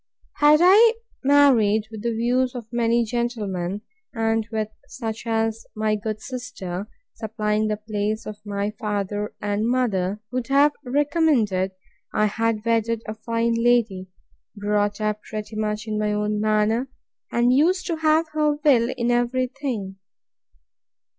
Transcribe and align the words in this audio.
Had 0.37 0.61
I 0.63 0.95
married 1.23 1.87
with 1.91 2.01
the 2.01 2.09
views 2.15 2.55
of 2.55 2.65
many 2.73 3.03
gentlemen, 3.05 3.81
and 4.15 4.47
with 4.51 4.69
such 4.87 5.27
as 5.27 5.63
my 5.75 5.93
good 5.95 6.19
sister 6.19 6.87
(supplying 7.13 7.67
the 7.67 7.77
place 7.77 8.25
of 8.25 8.43
my 8.43 8.71
father 8.71 9.35
and 9.39 9.69
mother,) 9.69 10.19
would 10.31 10.47
have 10.47 10.73
recommended, 10.83 11.73
I 12.15 12.25
had 12.25 12.65
wedded 12.65 13.03
a 13.05 13.13
fine 13.13 13.53
lady, 13.53 14.09
brought 14.55 14.99
up 14.99 15.21
pretty 15.21 15.55
much 15.55 15.85
in 15.85 15.99
my 15.99 16.11
own 16.13 16.41
manner, 16.41 16.89
and 17.31 17.53
used 17.53 17.85
to 17.85 17.97
have 17.97 18.27
her 18.29 18.53
will 18.55 18.91
in 18.97 19.11
every 19.11 19.45
thing. 19.45 19.97